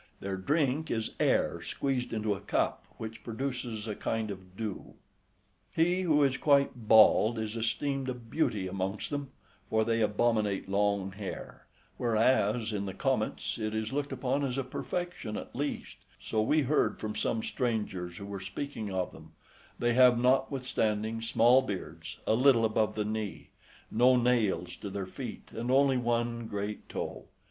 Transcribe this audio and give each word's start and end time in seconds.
Their 0.19 0.35
drink 0.35 0.89
is 0.89 1.13
air 1.19 1.61
squeezed 1.61 2.11
into 2.11 2.33
a 2.33 2.39
cup, 2.39 2.87
which 2.97 3.23
produces 3.23 3.87
a 3.87 3.93
kind 3.93 4.31
of 4.31 4.57
dew. 4.57 4.95
He 5.71 6.01
who 6.01 6.23
is 6.23 6.37
quite 6.37 6.87
bald 6.87 7.37
is 7.37 7.55
esteemed 7.55 8.09
a 8.09 8.15
beauty 8.15 8.67
amongst 8.67 9.11
them, 9.11 9.29
for 9.69 9.85
they 9.85 10.01
abominate 10.01 10.67
long 10.67 11.11
hair; 11.11 11.67
whereas, 11.97 12.73
in 12.73 12.87
the 12.87 12.95
comets, 12.95 13.59
it 13.59 13.75
is 13.75 13.93
looked 13.93 14.11
upon 14.11 14.43
as 14.43 14.57
a 14.57 14.63
perfection 14.63 15.37
at 15.37 15.55
least; 15.55 15.97
so 16.19 16.41
we 16.41 16.63
heard 16.63 16.99
from 16.99 17.15
some 17.15 17.43
strangers 17.43 18.17
who 18.17 18.25
were 18.25 18.41
speaking 18.41 18.91
of 18.91 19.11
them; 19.11 19.33
they 19.77 19.93
have, 19.93 20.17
notwithstanding, 20.17 21.21
small 21.21 21.61
beards 21.61 22.17
a 22.25 22.33
little 22.33 22.65
above 22.65 22.95
the 22.95 23.05
knee; 23.05 23.51
no 23.91 24.15
nails 24.15 24.75
to 24.77 24.89
their 24.89 25.05
feet, 25.05 25.49
and 25.51 25.69
only 25.69 25.97
one 25.97 26.47
great 26.47 26.89
toe. 26.89 27.25